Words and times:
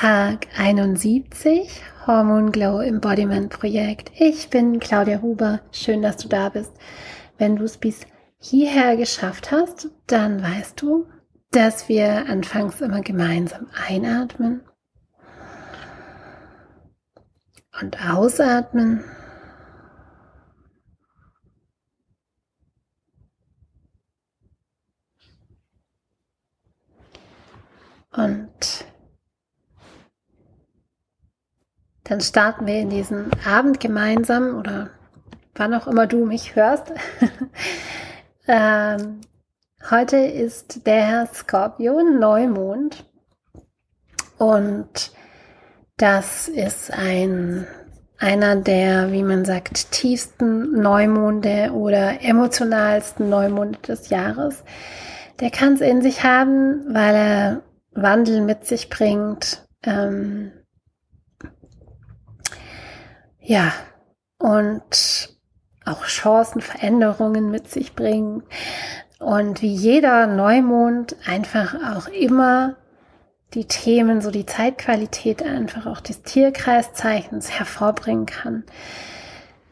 Tag 0.00 0.46
71 0.56 1.82
Hormon 2.06 2.52
Glow 2.52 2.80
Embodiment 2.80 3.50
Projekt. 3.50 4.12
Ich 4.14 4.48
bin 4.48 4.78
Claudia 4.78 5.20
Huber. 5.20 5.60
Schön, 5.72 6.02
dass 6.02 6.18
du 6.18 6.28
da 6.28 6.50
bist. 6.50 6.70
Wenn 7.36 7.56
du 7.56 7.64
es 7.64 7.78
bis 7.78 8.06
hierher 8.38 8.96
geschafft 8.96 9.50
hast, 9.50 9.90
dann 10.06 10.40
weißt 10.40 10.80
du, 10.80 11.08
dass 11.50 11.88
wir 11.88 12.28
anfangs 12.28 12.80
immer 12.80 13.00
gemeinsam 13.00 13.66
einatmen 13.88 14.62
und 17.80 18.00
ausatmen. 18.08 19.02
Und 28.12 28.86
Dann 32.08 32.20
starten 32.20 32.66
wir 32.66 32.80
in 32.80 32.90
diesen 32.90 33.30
Abend 33.46 33.80
gemeinsam 33.80 34.56
oder 34.58 34.90
wann 35.54 35.74
auch 35.74 35.86
immer 35.86 36.06
du 36.06 36.24
mich 36.24 36.56
hörst. 36.56 36.92
ähm, 38.48 39.20
heute 39.90 40.16
ist 40.16 40.86
der 40.86 41.26
Skorpion 41.26 42.18
Neumond 42.18 43.04
und 44.38 45.12
das 45.96 46.48
ist 46.48 46.92
ein 46.92 47.66
einer 48.20 48.56
der, 48.56 49.12
wie 49.12 49.22
man 49.22 49.44
sagt, 49.44 49.92
tiefsten 49.92 50.72
Neumonde 50.72 51.70
oder 51.72 52.20
emotionalsten 52.20 53.28
Neumonde 53.28 53.78
des 53.86 54.08
Jahres. 54.08 54.64
Der 55.38 55.50
kann 55.50 55.74
es 55.74 55.80
in 55.80 56.02
sich 56.02 56.24
haben, 56.24 56.92
weil 56.92 57.14
er 57.14 57.62
Wandel 57.92 58.40
mit 58.40 58.66
sich 58.66 58.90
bringt, 58.90 59.64
ähm, 59.84 60.50
ja, 63.48 63.72
und 64.38 65.30
auch 65.86 66.04
Chancen, 66.04 66.60
Veränderungen 66.60 67.50
mit 67.50 67.70
sich 67.70 67.94
bringen. 67.94 68.42
Und 69.18 69.62
wie 69.62 69.74
jeder 69.74 70.26
Neumond 70.26 71.16
einfach 71.26 71.74
auch 71.74 72.08
immer 72.08 72.76
die 73.54 73.64
Themen, 73.64 74.20
so 74.20 74.30
die 74.30 74.44
Zeitqualität 74.44 75.42
einfach 75.42 75.86
auch 75.86 76.02
des 76.02 76.22
Tierkreiszeichens 76.22 77.58
hervorbringen 77.58 78.26
kann. 78.26 78.64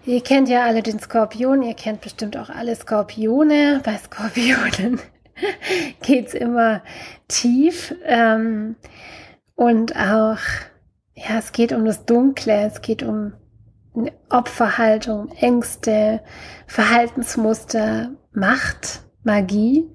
Ihr 0.06 0.22
kennt 0.22 0.48
ja 0.48 0.64
alle 0.64 0.82
den 0.82 0.98
Skorpion, 0.98 1.62
ihr 1.62 1.74
kennt 1.74 2.00
bestimmt 2.00 2.38
auch 2.38 2.48
alle 2.48 2.74
Skorpione. 2.74 3.82
Bei 3.84 3.98
Skorpionen 3.98 5.00
geht's 6.02 6.32
immer 6.32 6.80
tief. 7.28 7.94
Ähm, 8.06 8.76
und 9.54 9.94
auch, 9.96 10.38
ja, 11.14 11.38
es 11.38 11.52
geht 11.52 11.72
um 11.72 11.84
das 11.84 12.06
Dunkle, 12.06 12.66
es 12.66 12.80
geht 12.80 13.02
um 13.02 13.34
Opferhaltung, 14.28 15.30
Ängste, 15.32 16.22
Verhaltensmuster, 16.66 18.10
Macht, 18.32 19.02
Magie, 19.22 19.88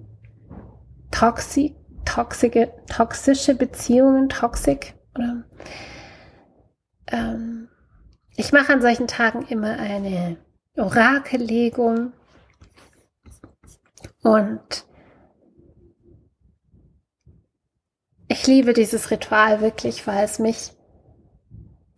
Toxik, 1.12 1.76
toxische, 2.06 2.72
toxische 2.88 3.56
Beziehungen, 3.56 4.30
Toxik. 4.30 4.96
Oder, 5.16 5.44
ähm, 7.08 7.70
ich 8.36 8.52
mache 8.52 8.74
an 8.74 8.82
solchen 8.82 9.08
Tagen 9.08 9.46
immer 9.48 9.78
eine 9.78 10.38
Orakellegung 10.78 12.14
und 14.24 14.86
ich 18.30 18.48
liebe 18.48 18.74
dieses 18.74 19.12
Ritual 19.12 19.60
wirklich, 19.62 20.08
weil 20.08 20.24
es 20.24 20.40
mich 20.40 20.72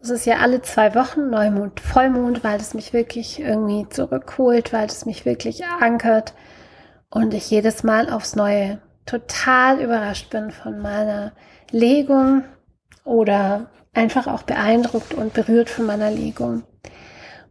es 0.04 0.09
ist 0.09 0.26
ja 0.26 0.40
alle 0.40 0.62
zwei 0.62 0.96
Wochen 0.96 1.30
Neumond, 1.30 1.80
Vollmond, 1.80 2.44
weil 2.44 2.59
es 2.59 2.73
mich 2.73 2.92
wirklich 2.92 3.40
irgendwie 3.40 3.88
zurückholt, 3.88 4.73
weil 4.73 4.88
es 4.88 5.06
mich 5.06 5.26
wirklich 5.26 5.64
ankert 5.66 6.33
und 7.10 7.33
ich 7.33 7.50
jedes 7.50 7.83
Mal 7.83 8.10
aufs 8.10 8.36
Neue 8.36 8.82
total 9.05 9.80
überrascht 9.80 10.30
bin 10.30 10.52
von 10.52 10.80
meiner 10.80 11.32
Legung 11.72 12.44
oder 13.05 13.70
einfach 13.94 14.27
auch 14.27 14.44
beeindruckt 14.44 15.14
und 15.14 15.33
berührt 15.33 15.70
von 15.70 15.86
meiner 15.86 16.11
Legung. 16.11 16.64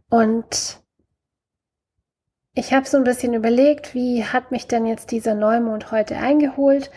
Und 0.09 0.79
ich 2.53 2.71
habe 2.71 2.85
so 2.85 2.97
ein 2.97 3.03
bisschen 3.03 3.33
überlegt, 3.33 3.95
wie 3.95 4.25
hat 4.25 4.51
mich 4.51 4.67
denn 4.67 4.85
jetzt 4.85 5.09
dieser 5.09 5.33
Neumond 5.33 5.91
heute 5.91 6.17
eingeholt? 6.17 6.91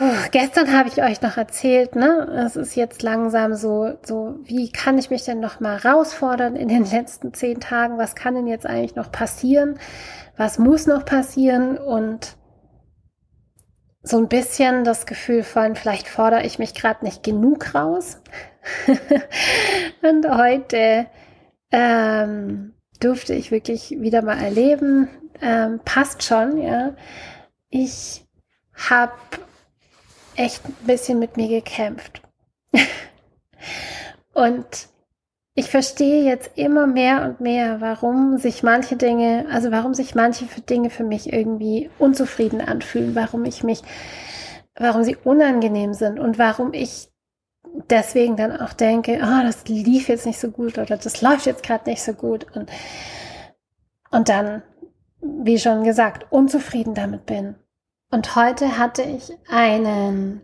Oh, 0.00 0.14
gestern 0.30 0.72
habe 0.72 0.88
ich 0.88 1.02
euch 1.02 1.22
noch 1.22 1.36
erzählt, 1.36 1.96
ne? 1.96 2.44
Es 2.46 2.54
ist 2.54 2.76
jetzt 2.76 3.02
langsam 3.02 3.54
so, 3.54 3.98
so, 4.04 4.36
wie 4.44 4.70
kann 4.70 4.96
ich 4.96 5.10
mich 5.10 5.24
denn 5.24 5.40
noch 5.40 5.58
mal 5.58 5.82
herausfordern 5.82 6.54
in 6.54 6.68
den 6.68 6.84
letzten 6.84 7.34
zehn 7.34 7.58
Tagen? 7.58 7.98
Was 7.98 8.14
kann 8.14 8.36
denn 8.36 8.46
jetzt 8.46 8.64
eigentlich 8.64 8.94
noch 8.94 9.10
passieren? 9.10 9.80
Was 10.36 10.60
muss 10.60 10.86
noch 10.86 11.04
passieren? 11.04 11.78
Und 11.78 12.36
so 14.02 14.18
ein 14.18 14.28
bisschen 14.28 14.84
das 14.84 15.04
Gefühl 15.04 15.42
von, 15.42 15.74
vielleicht 15.74 16.06
fordere 16.06 16.44
ich 16.44 16.60
mich 16.60 16.74
gerade 16.74 17.04
nicht 17.04 17.24
genug 17.24 17.74
raus. 17.74 18.22
Und 20.02 20.28
heute 20.30 21.06
ähm, 21.72 22.74
durfte 23.00 23.34
ich 23.34 23.50
wirklich 23.50 23.90
wieder 23.98 24.22
mal 24.22 24.38
erleben, 24.40 25.08
ähm, 25.42 25.80
passt 25.84 26.22
schon, 26.22 26.58
ja. 26.62 26.94
Ich 27.68 28.24
habe 28.88 29.12
echt 30.38 30.64
ein 30.66 30.86
bisschen 30.86 31.18
mit 31.18 31.36
mir 31.36 31.48
gekämpft. 31.48 32.22
und 34.34 34.88
ich 35.54 35.70
verstehe 35.70 36.22
jetzt 36.22 36.52
immer 36.54 36.86
mehr 36.86 37.24
und 37.24 37.40
mehr, 37.40 37.80
warum 37.80 38.38
sich 38.38 38.62
manche 38.62 38.96
Dinge, 38.96 39.46
also 39.50 39.72
warum 39.72 39.92
sich 39.92 40.14
manche 40.14 40.46
Dinge 40.60 40.88
für 40.88 41.02
mich 41.02 41.32
irgendwie 41.32 41.90
unzufrieden 41.98 42.60
anfühlen, 42.60 43.16
warum 43.16 43.44
ich 43.44 43.64
mich, 43.64 43.82
warum 44.76 45.02
sie 45.02 45.16
unangenehm 45.16 45.94
sind 45.94 46.20
und 46.20 46.38
warum 46.38 46.72
ich 46.72 47.10
deswegen 47.90 48.36
dann 48.36 48.56
auch 48.60 48.72
denke, 48.72 49.18
oh, 49.20 49.42
das 49.42 49.66
lief 49.66 50.08
jetzt 50.08 50.26
nicht 50.26 50.38
so 50.38 50.52
gut 50.52 50.78
oder 50.78 50.96
das 50.96 51.22
läuft 51.22 51.46
jetzt 51.46 51.64
gerade 51.64 51.90
nicht 51.90 52.02
so 52.02 52.12
gut 52.12 52.46
und, 52.54 52.70
und 54.12 54.28
dann, 54.28 54.62
wie 55.20 55.58
schon 55.58 55.82
gesagt, 55.82 56.26
unzufrieden 56.30 56.94
damit 56.94 57.26
bin. 57.26 57.56
Und 58.10 58.36
heute 58.36 58.78
hatte 58.78 59.02
ich 59.02 59.32
einen 59.48 60.40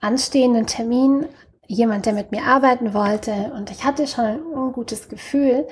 anstehenden 0.00 0.66
Termin, 0.66 1.26
jemand, 1.66 2.06
der 2.06 2.12
mit 2.12 2.30
mir 2.30 2.44
arbeiten 2.44 2.94
wollte. 2.94 3.52
Und 3.54 3.70
ich 3.70 3.84
hatte 3.84 4.06
schon 4.06 4.24
ein 4.24 4.42
ungutes 4.44 5.08
Gefühl 5.08 5.66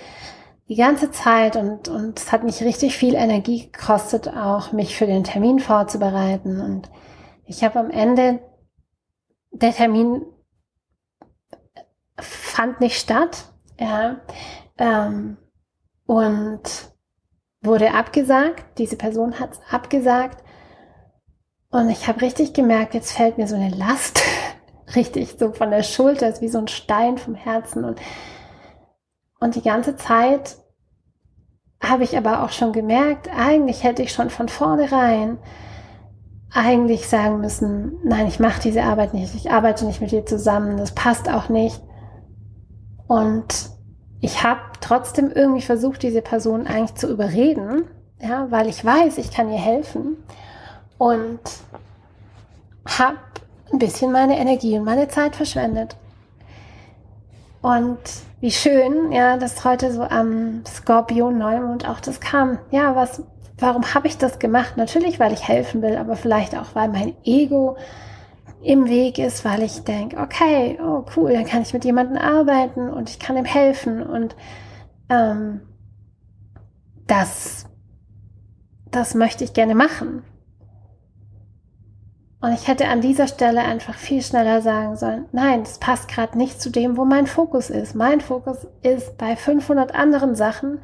die 0.69 0.77
ganze 0.77 1.11
Zeit 1.11 1.57
und, 1.57 1.89
und 1.89 2.19
es 2.19 2.31
hat 2.31 2.45
mich 2.45 2.63
richtig 2.63 2.97
viel 2.97 3.15
Energie 3.15 3.71
gekostet, 3.71 4.29
auch 4.29 4.73
mich 4.73 4.97
für 4.97 5.07
den 5.07 5.25
Termin 5.25 5.61
vorzubereiten. 5.61 6.61
Und 6.61 6.91
ich 7.47 7.65
habe 7.65 7.79
am 7.79 7.91
Ende, 7.91 8.41
der 9.51 9.73
Termin 9.73 10.23
fand 12.21 12.81
nicht 12.81 12.99
statt, 12.99 13.47
ja, 13.81 14.21
ähm, 14.77 15.39
und 16.07 16.63
wurde 17.63 17.95
abgesagt. 17.95 18.79
Diese 18.79 18.97
Person 18.97 19.41
hat 19.41 19.53
es 19.53 19.61
abgesagt. 19.71 20.45
Und 21.71 21.91
ich 21.91 22.09
habe 22.09 22.23
richtig 22.23 22.55
gemerkt, 22.55 22.95
jetzt 22.95 23.13
fällt 23.13 23.37
mir 23.37 23.47
so 23.47 23.57
eine 23.57 23.71
Last 23.71 24.23
richtig 24.97 25.37
so 25.39 25.53
von 25.53 25.71
der 25.71 25.83
Schulter, 25.83 26.29
ist 26.29 26.41
wie 26.41 26.49
so 26.49 26.59
ein 26.59 26.69
Stein 26.69 27.19
vom 27.19 27.35
Herzen. 27.35 27.85
Und, 27.85 28.01
und 29.39 29.55
die 29.55 29.63
ganze 29.63 29.97
Zeit 29.97 30.57
habe 31.83 32.05
ich 32.05 32.17
aber 32.17 32.43
auch 32.43 32.51
schon 32.51 32.73
gemerkt, 32.73 33.29
eigentlich 33.37 33.85
hätte 33.85 34.03
ich 34.03 34.13
schon 34.13 34.31
von 34.31 34.49
vornherein 34.49 35.39
eigentlich 36.51 37.07
sagen 37.07 37.41
müssen, 37.41 37.99
nein, 38.03 38.27
ich 38.27 38.41
mache 38.41 38.63
diese 38.63 38.83
Arbeit 38.83 39.13
nicht, 39.13 39.35
ich 39.35 39.51
arbeite 39.51 39.85
nicht 39.85 40.01
mit 40.01 40.11
dir 40.11 40.25
zusammen, 40.25 40.79
das 40.79 40.95
passt 40.95 41.29
auch 41.29 41.51
nicht. 41.51 41.83
Und 43.07 43.71
ich 44.21 44.43
habe 44.43 44.61
trotzdem 44.81 45.31
irgendwie 45.31 45.61
versucht, 45.61 46.03
diese 46.03 46.23
Person 46.23 46.67
eigentlich 46.67 46.95
zu 46.95 47.09
überreden, 47.11 47.85
ja, 48.21 48.51
weil 48.51 48.67
ich 48.67 48.83
weiß, 48.83 49.19
ich 49.19 49.31
kann 49.31 49.51
ihr 49.51 49.59
helfen 49.59 50.17
und 50.99 51.41
habe 52.87 53.19
ein 53.73 53.79
bisschen 53.79 54.13
meine 54.13 54.39
Energie 54.39 54.77
und 54.79 54.85
meine 54.85 55.09
Zeit 55.09 55.37
verschwendet. 55.37 55.97
Und 57.61 57.99
wie 58.41 58.51
schön, 58.51 59.13
ja, 59.13 59.37
dass 59.37 59.65
heute 59.65 59.93
so 59.93 60.03
am 60.03 60.63
Skorpion 60.67 61.39
Neumond 61.39 61.89
auch 61.89 62.01
das 62.01 62.21
kam. 62.21 62.59
Ja, 62.71 62.95
was, 62.95 63.23
warum 63.59 63.95
habe 63.95 64.07
ich 64.07 64.17
das 64.17 64.39
gemacht? 64.39 64.77
Natürlich, 64.77 65.19
weil 65.19 65.33
ich 65.33 65.47
helfen 65.47 65.83
will, 65.83 65.97
aber 65.97 66.17
vielleicht 66.17 66.57
auch, 66.57 66.75
weil 66.75 66.89
mein 66.89 67.15
Ego 67.25 67.77
im 68.63 68.89
Weg 68.89 69.19
ist, 69.19 69.45
weil 69.45 69.63
ich 69.63 69.85
denke, 69.85 70.19
okay, 70.19 70.79
oh 70.83 71.05
cool, 71.17 71.33
dann 71.33 71.47
kann 71.47 71.63
ich 71.63 71.73
mit 71.73 71.85
jemandem 71.85 72.19
arbeiten 72.19 72.91
und 72.91 73.11
ich 73.11 73.19
kann 73.19 73.37
ihm 73.37 73.45
helfen 73.45 74.03
und 74.03 74.37
ähm, 75.09 75.61
das, 77.07 77.67
das 78.91 79.15
möchte 79.15 79.45
ich 79.45 79.53
gerne 79.53 79.75
machen. 79.75 80.23
Und 82.41 82.53
ich 82.53 82.69
hätte 82.69 82.87
an 82.87 83.01
dieser 83.01 83.27
Stelle 83.27 83.63
einfach 83.63 83.95
viel 83.95 84.23
schneller 84.23 84.63
sagen 84.63 84.97
sollen, 84.97 85.27
nein, 85.33 85.65
das 85.65 85.79
passt 85.79 86.09
gerade 86.09 86.39
nicht 86.39 86.61
zu 86.63 86.71
dem, 86.71 86.97
wo 86.97 87.05
mein 87.05 87.27
Fokus 87.27 87.69
ist. 87.69 87.97
Mein 87.97 88.21
Fokus 88.21 88.59
ist 88.83 89.19
bei 89.19 89.35
500 89.35 89.93
anderen 89.95 90.37
Sachen 90.37 90.79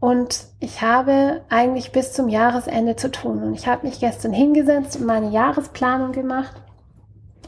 und 0.00 0.46
ich 0.58 0.82
habe 0.82 1.42
eigentlich 1.48 1.92
bis 1.92 2.12
zum 2.12 2.28
Jahresende 2.28 2.96
zu 2.96 3.12
tun. 3.12 3.44
Und 3.44 3.54
ich 3.54 3.68
habe 3.68 3.86
mich 3.86 4.00
gestern 4.00 4.32
hingesetzt 4.32 4.96
und 4.96 5.06
meine 5.06 5.30
Jahresplanung 5.30 6.10
gemacht 6.10 6.54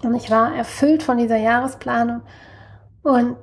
und 0.04 0.14
ich 0.14 0.30
war 0.30 0.54
erfüllt 0.54 1.02
von 1.02 1.18
dieser 1.18 1.38
Jahresplanung 1.38 2.22
und 3.02 3.36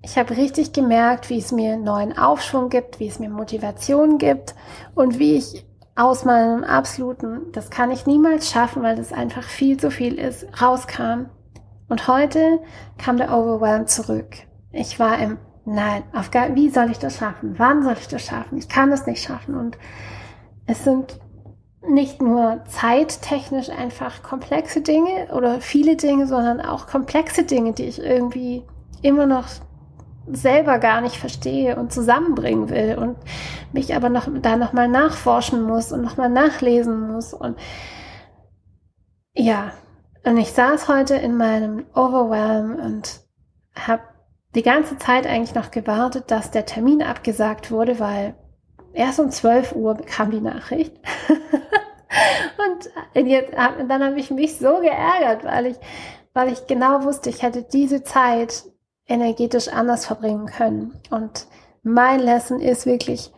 ich 0.00 0.16
habe 0.16 0.36
richtig 0.36 0.72
gemerkt, 0.72 1.30
wie 1.30 1.38
es 1.38 1.50
mir 1.50 1.76
neuen 1.76 2.16
Aufschwung 2.16 2.68
gibt, 2.68 3.00
wie 3.00 3.08
es 3.08 3.18
mir 3.18 3.30
Motivation 3.30 4.18
gibt 4.18 4.54
und 4.94 5.18
wie 5.18 5.34
ich 5.34 5.66
aus 5.96 6.24
meinem 6.24 6.62
absoluten, 6.62 7.52
das 7.52 7.70
kann 7.70 7.90
ich 7.90 8.06
niemals 8.06 8.50
schaffen, 8.50 8.82
weil 8.82 8.96
das 8.96 9.12
einfach 9.12 9.42
viel 9.42 9.78
zu 9.78 9.90
viel 9.90 10.18
ist, 10.18 10.46
rauskam. 10.60 11.26
Und 11.88 12.06
heute 12.08 12.60
kam 12.98 13.16
der 13.16 13.32
Overwhelm 13.32 13.86
zurück. 13.86 14.36
Ich 14.72 14.98
war 15.00 15.18
im 15.18 15.38
Nein, 15.68 16.04
auf 16.14 16.30
gar, 16.30 16.54
wie 16.54 16.70
soll 16.70 16.92
ich 16.92 17.00
das 17.00 17.18
schaffen? 17.18 17.56
Wann 17.58 17.82
soll 17.82 17.96
ich 17.98 18.06
das 18.06 18.24
schaffen? 18.24 18.56
Ich 18.56 18.68
kann 18.68 18.88
das 18.88 19.04
nicht 19.06 19.20
schaffen. 19.20 19.56
Und 19.56 19.76
es 20.66 20.84
sind 20.84 21.18
nicht 21.88 22.22
nur 22.22 22.60
zeittechnisch 22.68 23.68
einfach 23.70 24.22
komplexe 24.22 24.80
Dinge 24.80 25.28
oder 25.34 25.60
viele 25.60 25.96
Dinge, 25.96 26.28
sondern 26.28 26.60
auch 26.60 26.86
komplexe 26.86 27.42
Dinge, 27.42 27.72
die 27.72 27.84
ich 27.84 28.00
irgendwie 28.00 28.62
immer 29.02 29.26
noch 29.26 29.46
selber 30.30 30.78
gar 30.78 31.00
nicht 31.00 31.16
verstehe 31.16 31.74
und 31.76 31.92
zusammenbringen 31.92 32.68
will 32.68 32.96
und 32.96 33.16
mich 33.76 33.94
aber 33.94 34.08
noch 34.08 34.26
da 34.40 34.56
noch 34.56 34.72
mal 34.72 34.88
nachforschen 34.88 35.62
muss 35.62 35.92
und 35.92 36.02
noch 36.02 36.16
mal 36.16 36.30
nachlesen 36.30 37.12
muss 37.12 37.34
und 37.34 37.56
ja 39.34 39.72
und 40.24 40.38
ich 40.38 40.50
saß 40.52 40.88
heute 40.88 41.14
in 41.14 41.36
meinem 41.36 41.86
Overwhelm 41.94 42.74
und 42.74 43.20
habe 43.76 44.02
die 44.56 44.62
ganze 44.62 44.98
Zeit 44.98 45.26
eigentlich 45.26 45.54
noch 45.54 45.70
gewartet, 45.70 46.32
dass 46.32 46.50
der 46.50 46.66
Termin 46.66 47.00
abgesagt 47.00 47.70
wurde, 47.70 48.00
weil 48.00 48.34
erst 48.92 49.20
um 49.20 49.30
12 49.30 49.76
Uhr 49.76 49.94
kam 49.98 50.32
die 50.32 50.40
Nachricht. 50.40 50.96
und 53.14 53.28
jetzt, 53.28 53.52
dann 53.54 54.02
habe 54.02 54.18
ich 54.18 54.30
mich 54.32 54.58
so 54.58 54.80
geärgert, 54.80 55.44
weil 55.44 55.66
ich, 55.66 55.76
weil 56.34 56.50
ich 56.50 56.66
genau 56.66 57.04
wusste, 57.04 57.30
ich 57.30 57.42
hätte 57.42 57.62
diese 57.62 58.02
Zeit 58.02 58.64
energetisch 59.06 59.68
anders 59.68 60.06
verbringen 60.06 60.46
können. 60.46 60.98
Und 61.10 61.46
mein 61.84 62.18
Lesson 62.18 62.58
ist 62.58 62.86
wirklich, 62.86 63.30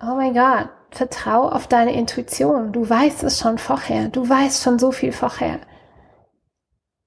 oh 0.00 0.14
mein 0.14 0.34
Gott, 0.34 0.68
vertrau 0.90 1.48
auf 1.48 1.66
deine 1.66 1.94
Intuition. 1.94 2.72
Du 2.72 2.88
weißt 2.88 3.22
es 3.24 3.38
schon 3.38 3.58
vorher. 3.58 4.08
Du 4.08 4.28
weißt 4.28 4.62
schon 4.62 4.78
so 4.78 4.92
viel 4.92 5.12
vorher. 5.12 5.60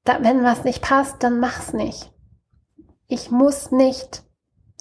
Da, 0.03 0.23
wenn 0.23 0.43
was 0.43 0.63
nicht 0.63 0.81
passt, 0.81 1.23
dann 1.23 1.39
mach's 1.39 1.73
nicht. 1.73 2.11
Ich 3.07 3.31
muss 3.31 3.71
nicht 3.71 4.23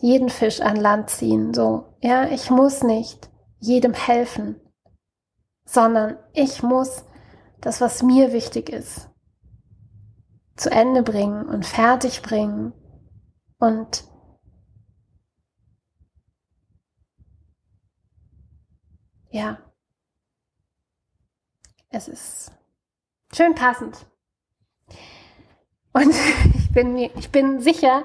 jeden 0.01 0.29
Fisch 0.29 0.61
an 0.61 0.77
Land 0.77 1.11
ziehen, 1.11 1.53
so. 1.55 1.97
Ja, 2.01 2.29
ich 2.29 2.51
muss 2.51 2.83
nicht 2.83 3.31
jedem 3.59 3.95
helfen, 3.95 4.61
sondern 5.65 6.19
ich 6.33 6.63
muss 6.63 7.05
das, 7.61 7.81
was 7.81 8.03
mir 8.03 8.33
wichtig 8.33 8.71
ist, 8.71 9.11
zu 10.57 10.71
Ende 10.71 11.03
bringen 11.03 11.49
und 11.49 11.67
fertig 11.67 12.23
bringen 12.23 12.73
und 13.59 14.05
ja, 19.39 19.57
es 21.91 22.09
ist 22.09 22.53
schön 23.33 23.55
passend. 23.55 24.07
Und 25.93 26.13
ich 26.55 26.73
bin 26.73 26.97
ich 26.99 27.31
bin 27.31 27.61
sicher, 27.61 28.05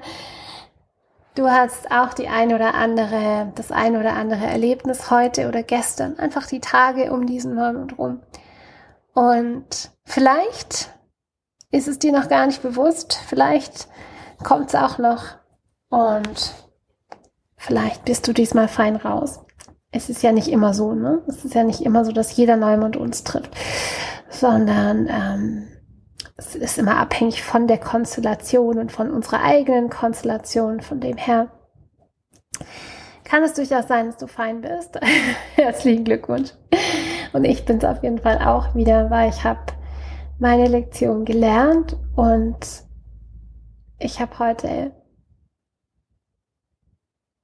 du 1.34 1.50
hast 1.50 1.90
auch 1.90 2.14
die 2.14 2.28
ein 2.28 2.54
oder 2.54 2.74
andere, 2.74 3.52
das 3.56 3.72
ein 3.72 3.96
oder 3.96 4.14
andere 4.14 4.46
Erlebnis 4.46 5.10
heute 5.10 5.48
oder 5.48 5.64
gestern, 5.64 6.18
einfach 6.18 6.46
die 6.46 6.60
Tage 6.60 7.12
um 7.12 7.26
diesen 7.26 7.56
Monat 7.56 7.98
rum. 7.98 8.22
Und 9.12 9.90
vielleicht 10.04 10.94
ist 11.72 11.88
es 11.88 11.98
dir 11.98 12.12
noch 12.12 12.28
gar 12.28 12.46
nicht 12.46 12.62
bewusst, 12.62 13.18
vielleicht 13.26 13.88
kommt 14.44 14.68
es 14.68 14.74
auch 14.76 14.98
noch 14.98 15.36
und 15.88 16.54
vielleicht 17.56 18.04
bist 18.04 18.28
du 18.28 18.32
diesmal 18.32 18.68
fein 18.68 18.96
raus. 18.96 19.43
Es 19.94 20.10
ist 20.10 20.24
ja 20.24 20.32
nicht 20.32 20.48
immer 20.48 20.74
so, 20.74 20.92
ne? 20.92 21.22
Es 21.28 21.44
ist 21.44 21.54
ja 21.54 21.62
nicht 21.62 21.80
immer 21.80 22.04
so, 22.04 22.10
dass 22.10 22.36
jeder 22.36 22.56
Neumond 22.56 22.96
uns 22.96 23.22
trifft, 23.22 23.56
sondern 24.28 25.06
ähm, 25.08 25.68
es 26.36 26.56
ist 26.56 26.78
immer 26.78 26.96
abhängig 26.96 27.44
von 27.44 27.68
der 27.68 27.78
Konstellation 27.78 28.78
und 28.78 28.90
von 28.90 29.12
unserer 29.12 29.44
eigenen 29.44 29.90
Konstellation. 29.90 30.80
Von 30.80 30.98
dem 30.98 31.16
her 31.16 31.48
kann 33.22 33.44
es 33.44 33.54
durchaus 33.54 33.86
sein, 33.86 34.06
dass 34.06 34.16
du 34.16 34.26
fein 34.26 34.62
bist. 34.62 34.98
Herzlichen 35.54 36.02
Glückwunsch. 36.02 36.50
Und 37.32 37.44
ich 37.44 37.64
bin 37.64 37.78
es 37.78 37.84
auf 37.84 38.02
jeden 38.02 38.18
Fall 38.18 38.38
auch 38.38 38.74
wieder, 38.74 39.10
weil 39.10 39.30
ich 39.30 39.44
habe 39.44 39.60
meine 40.40 40.66
Lektion 40.66 41.24
gelernt 41.24 41.96
und 42.16 42.58
ich 44.00 44.20
habe 44.20 44.40
heute, 44.40 44.90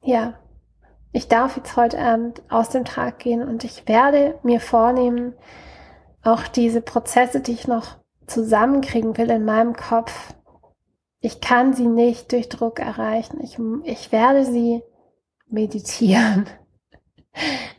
ja, 0.02 0.34
ich 1.12 1.28
darf 1.28 1.56
jetzt 1.56 1.76
heute 1.76 1.98
Abend 1.98 2.42
aus 2.48 2.68
dem 2.70 2.84
Tag 2.84 3.18
gehen 3.18 3.42
und 3.42 3.64
ich 3.64 3.88
werde 3.88 4.38
mir 4.42 4.60
vornehmen, 4.60 5.34
auch 6.22 6.46
diese 6.46 6.80
Prozesse, 6.80 7.40
die 7.40 7.52
ich 7.52 7.66
noch 7.66 7.96
zusammenkriegen 8.26 9.16
will 9.16 9.30
in 9.30 9.44
meinem 9.44 9.74
Kopf, 9.74 10.34
ich 11.20 11.40
kann 11.40 11.74
sie 11.74 11.86
nicht 11.86 12.32
durch 12.32 12.48
Druck 12.48 12.78
erreichen. 12.78 13.40
Ich, 13.42 13.58
ich 13.84 14.12
werde 14.12 14.44
sie 14.44 14.82
meditieren. 15.48 16.46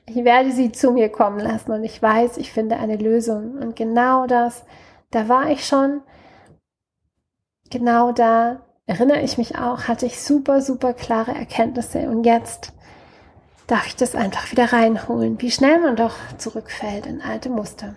Ich 0.05 0.23
werde 0.23 0.51
sie 0.51 0.71
zu 0.71 0.91
mir 0.91 1.09
kommen 1.09 1.39
lassen 1.39 1.71
und 1.71 1.83
ich 1.83 2.01
weiß, 2.01 2.37
ich 2.37 2.51
finde 2.51 2.77
eine 2.77 2.97
Lösung. 2.97 3.55
Und 3.55 3.75
genau 3.75 4.27
das, 4.27 4.65
da 5.09 5.27
war 5.27 5.49
ich 5.49 5.65
schon, 5.65 6.01
genau 7.69 8.11
da 8.11 8.61
erinnere 8.85 9.21
ich 9.21 9.37
mich 9.37 9.57
auch, 9.57 9.87
hatte 9.87 10.05
ich 10.05 10.21
super, 10.21 10.61
super 10.61 10.93
klare 10.93 11.33
Erkenntnisse. 11.33 12.09
Und 12.09 12.25
jetzt 12.25 12.73
darf 13.71 13.87
ich 13.87 13.95
das 13.95 14.15
einfach 14.15 14.51
wieder 14.51 14.73
reinholen, 14.73 15.41
wie 15.41 15.49
schnell 15.49 15.79
man 15.79 15.95
doch 15.95 16.15
zurückfällt 16.37 17.05
in 17.05 17.21
alte 17.21 17.49
Muster. 17.49 17.95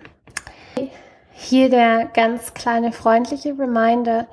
Hier 1.31 1.69
der 1.69 2.05
ganz 2.05 2.53
kleine 2.53 2.93
freundliche 2.93 3.59
Reminder. 3.59 4.27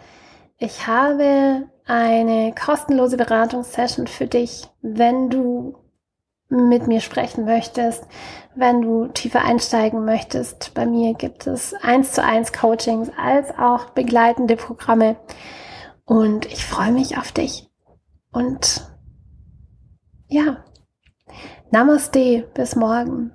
Ich 0.58 0.86
habe 0.86 1.68
eine 1.84 2.54
kostenlose 2.54 3.16
Beratungssession 3.16 4.06
für 4.06 4.28
dich, 4.28 4.68
wenn 4.82 5.30
du 5.30 5.74
mit 6.48 6.86
mir 6.86 7.00
sprechen 7.00 7.44
möchtest, 7.44 8.06
wenn 8.54 8.80
du 8.82 9.08
tiefer 9.08 9.44
einsteigen 9.44 10.04
möchtest. 10.04 10.74
Bei 10.74 10.86
mir 10.86 11.14
gibt 11.14 11.48
es 11.48 11.74
eins 11.82 12.12
zu 12.12 12.22
eins 12.22 12.52
Coachings 12.52 13.10
als 13.20 13.50
auch 13.58 13.90
begleitende 13.90 14.54
Programme. 14.54 15.16
Und 16.04 16.46
ich 16.46 16.64
freue 16.64 16.92
mich 16.92 17.18
auf 17.18 17.32
dich. 17.32 17.68
Und 18.30 18.86
ja, 20.28 20.62
Namaste, 21.72 22.44
bis 22.52 22.76
morgen. 22.76 23.32